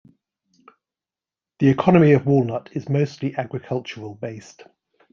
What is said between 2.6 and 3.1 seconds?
is